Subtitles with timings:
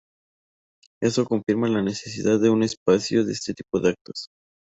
[0.99, 4.29] Eso confirma la necesidad de un espacio este tipo de actos